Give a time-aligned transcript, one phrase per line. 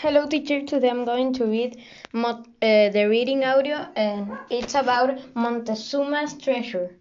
[0.00, 0.64] Hello, teacher.
[0.64, 1.76] Today I'm going to read
[2.14, 6.94] uh, the reading audio, and it's about Montezuma's treasure.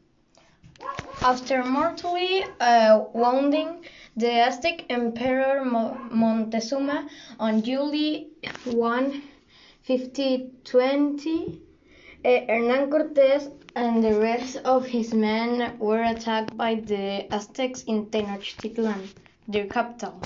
[1.21, 7.07] After mortally uh, wounding the Aztec Emperor Mo- Montezuma
[7.39, 8.26] on July
[8.65, 8.74] 1,
[9.86, 11.62] 1520,
[12.26, 18.08] uh, Hernan Cortes and the rest of his men were attacked by the Aztecs in
[18.08, 19.08] Tenochtitlan,
[19.48, 20.20] their capital.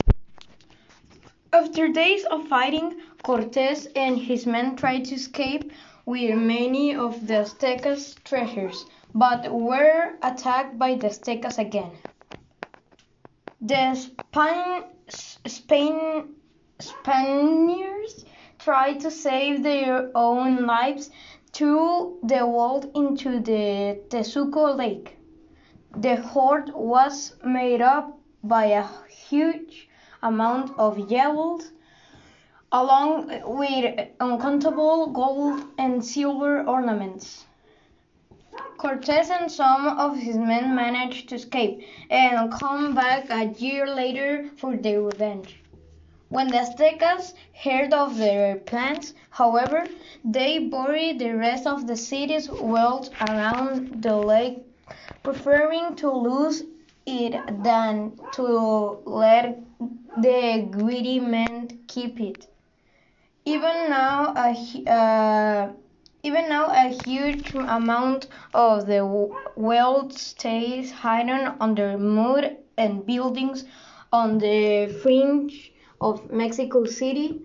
[1.63, 5.71] After days of fighting, Cortes and his men tried to escape
[6.07, 11.91] with many of the Aztecas' treasures, but were attacked by the Aztecas again.
[13.61, 16.29] The Spain, Spain,
[16.79, 18.25] Spaniards
[18.57, 21.11] tried to save their own lives
[21.53, 25.15] through the wall into the Tezuco Lake.
[25.95, 28.87] The hoard was made up by a
[29.29, 29.89] huge
[30.21, 31.71] amount of jewels,
[32.71, 37.45] along with uncountable gold and silver ornaments.
[38.77, 44.49] Cortes and some of his men managed to escape and come back a year later
[44.57, 45.61] for their revenge.
[46.29, 49.87] When the Aztecas heard of their plans, however,
[50.23, 54.63] they buried the rest of the city's wealth around the lake,
[55.23, 56.63] preferring to lose
[57.05, 58.47] it than to
[59.05, 59.59] let
[60.17, 62.47] the greedy men keep it.
[63.45, 65.71] Even now, a, uh,
[66.23, 69.03] even now, a huge amount of the
[69.55, 73.65] wealth stays hidden under mud and buildings
[74.11, 77.41] on the fringe of Mexico City.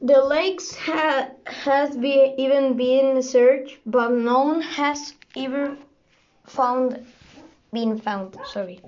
[0.00, 5.76] The lakes ha has been, even been searched, but none has ever
[6.46, 7.06] found
[7.72, 8.36] been found.
[8.52, 8.80] Sorry.